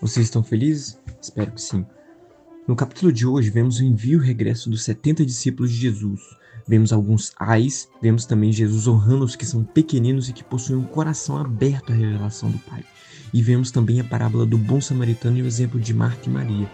Vocês 0.00 0.26
estão 0.26 0.44
felizes? 0.44 0.96
Espero 1.20 1.50
que 1.50 1.60
sim. 1.60 1.84
No 2.68 2.76
capítulo 2.76 3.12
de 3.12 3.26
hoje, 3.26 3.50
vemos 3.50 3.80
o 3.80 3.84
envio 3.84 4.22
e 4.22 4.26
regresso 4.26 4.70
dos 4.70 4.84
70 4.84 5.26
discípulos 5.26 5.72
de 5.72 5.76
Jesus. 5.76 6.20
Vemos 6.68 6.92
alguns 6.92 7.32
ais, 7.36 7.88
vemos 8.00 8.24
também 8.24 8.52
Jesus 8.52 8.86
honrando 8.86 9.24
os 9.24 9.34
que 9.34 9.44
são 9.44 9.64
pequeninos 9.64 10.28
e 10.28 10.32
que 10.32 10.44
possuem 10.44 10.78
um 10.78 10.84
coração 10.84 11.36
aberto 11.36 11.92
à 11.92 11.96
revelação 11.96 12.48
do 12.48 12.58
Pai. 12.58 12.84
E 13.34 13.42
vemos 13.42 13.72
também 13.72 13.98
a 13.98 14.04
parábola 14.04 14.46
do 14.46 14.56
bom 14.56 14.80
samaritano 14.80 15.38
e 15.38 15.42
o 15.42 15.46
exemplo 15.46 15.80
de 15.80 15.92
Marta 15.92 16.28
e 16.28 16.32
Maria. 16.32 16.70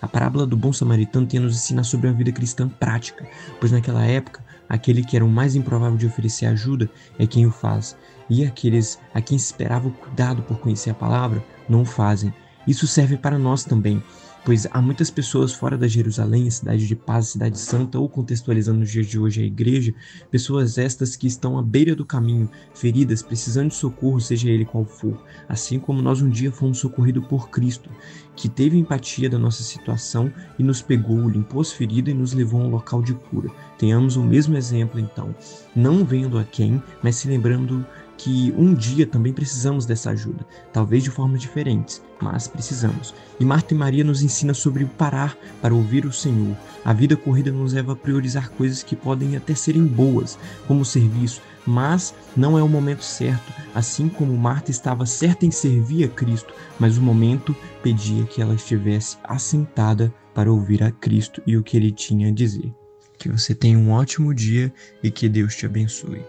A 0.00 0.06
parábola 0.06 0.46
do 0.46 0.56
bom 0.56 0.72
samaritano 0.72 1.26
tem 1.26 1.40
a 1.40 1.42
nos 1.42 1.56
ensinar 1.56 1.82
sobre 1.82 2.08
a 2.08 2.12
vida 2.12 2.30
cristã 2.30 2.68
prática, 2.68 3.28
pois 3.58 3.72
naquela 3.72 4.04
época, 4.04 4.44
aquele 4.68 5.02
que 5.02 5.16
era 5.16 5.24
o 5.24 5.28
mais 5.28 5.56
improvável 5.56 5.98
de 5.98 6.06
oferecer 6.06 6.46
ajuda 6.46 6.88
é 7.18 7.26
quem 7.26 7.46
o 7.46 7.50
faz, 7.50 7.96
e 8.28 8.44
aqueles 8.44 8.96
a 9.12 9.20
quem 9.20 9.36
esperava 9.36 9.88
o 9.88 9.92
cuidado 9.92 10.42
por 10.42 10.60
conhecer 10.60 10.90
a 10.90 10.94
palavra 10.94 11.44
não 11.68 11.82
o 11.82 11.84
fazem. 11.84 12.32
Isso 12.66 12.86
serve 12.86 13.16
para 13.16 13.38
nós 13.38 13.64
também, 13.64 14.02
pois 14.44 14.66
há 14.70 14.80
muitas 14.80 15.10
pessoas 15.10 15.52
fora 15.52 15.76
da 15.76 15.86
Jerusalém, 15.86 16.48
a 16.48 16.50
cidade 16.50 16.86
de 16.86 16.96
paz, 16.96 17.26
a 17.26 17.32
cidade 17.32 17.58
santa, 17.58 17.98
ou 17.98 18.08
contextualizando 18.08 18.80
nos 18.80 18.90
dias 18.90 19.06
de 19.06 19.18
hoje 19.18 19.42
a 19.42 19.46
igreja, 19.46 19.94
pessoas 20.30 20.78
estas 20.78 21.16
que 21.16 21.26
estão 21.26 21.58
à 21.58 21.62
beira 21.62 21.94
do 21.94 22.04
caminho, 22.04 22.50
feridas, 22.74 23.22
precisando 23.22 23.68
de 23.68 23.74
socorro, 23.74 24.20
seja 24.20 24.48
ele 24.48 24.64
qual 24.64 24.84
for, 24.84 25.22
assim 25.48 25.78
como 25.78 26.02
nós 26.02 26.22
um 26.22 26.28
dia 26.28 26.52
fomos 26.52 26.78
socorridos 26.78 27.26
por 27.26 27.50
Cristo, 27.50 27.90
que 28.36 28.48
teve 28.48 28.78
empatia 28.78 29.28
da 29.28 29.38
nossa 29.38 29.62
situação 29.62 30.32
e 30.58 30.62
nos 30.62 30.80
pegou, 30.80 31.28
limpou 31.28 31.60
as 31.60 31.72
feridas 31.72 32.14
e 32.14 32.16
nos 32.16 32.32
levou 32.32 32.60
a 32.60 32.64
um 32.64 32.70
local 32.70 33.02
de 33.02 33.14
cura. 33.14 33.50
Tenhamos 33.78 34.16
o 34.16 34.22
mesmo 34.22 34.56
exemplo 34.56 34.98
então, 34.98 35.34
não 35.74 36.04
vendo 36.04 36.38
a 36.38 36.44
quem, 36.44 36.82
mas 37.02 37.16
se 37.16 37.28
lembrando 37.28 37.84
que 38.20 38.52
um 38.54 38.74
dia 38.74 39.06
também 39.06 39.32
precisamos 39.32 39.86
dessa 39.86 40.10
ajuda, 40.10 40.46
talvez 40.74 41.02
de 41.02 41.10
formas 41.10 41.40
diferentes, 41.40 42.02
mas 42.20 42.46
precisamos. 42.46 43.14
E 43.40 43.44
Marta 43.46 43.72
e 43.72 43.76
Maria 43.76 44.04
nos 44.04 44.22
ensina 44.22 44.52
sobre 44.52 44.84
parar 44.84 45.34
para 45.62 45.74
ouvir 45.74 46.04
o 46.04 46.12
Senhor. 46.12 46.54
A 46.84 46.92
vida 46.92 47.16
corrida 47.16 47.50
nos 47.50 47.72
leva 47.72 47.94
a 47.94 47.96
priorizar 47.96 48.50
coisas 48.50 48.82
que 48.82 48.94
podem 48.94 49.38
até 49.38 49.54
serem 49.54 49.86
boas, 49.86 50.38
como 50.68 50.82
o 50.82 50.84
serviço, 50.84 51.40
mas 51.66 52.14
não 52.36 52.58
é 52.58 52.62
o 52.62 52.68
momento 52.68 53.02
certo, 53.02 53.54
assim 53.74 54.06
como 54.06 54.36
Marta 54.36 54.70
estava 54.70 55.06
certa 55.06 55.46
em 55.46 55.50
servir 55.50 56.04
a 56.04 56.08
Cristo, 56.08 56.52
mas 56.78 56.98
o 56.98 57.02
momento 57.02 57.56
pedia 57.82 58.24
que 58.24 58.42
ela 58.42 58.54
estivesse 58.54 59.16
assentada 59.24 60.12
para 60.34 60.52
ouvir 60.52 60.82
a 60.82 60.90
Cristo 60.90 61.40
e 61.46 61.56
o 61.56 61.62
que 61.62 61.74
ele 61.74 61.90
tinha 61.90 62.28
a 62.28 62.32
dizer. 62.32 62.70
Que 63.18 63.30
você 63.30 63.54
tenha 63.54 63.78
um 63.78 63.92
ótimo 63.92 64.34
dia 64.34 64.70
e 65.02 65.10
que 65.10 65.26
Deus 65.26 65.56
te 65.56 65.64
abençoe. 65.64 66.22